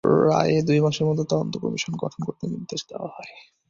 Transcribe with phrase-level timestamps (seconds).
[0.23, 3.31] রায়ে দুই মাসের মধ্যে তদন্ত কমিশন গঠন করতে নির্দেশ দেওয়া হয়।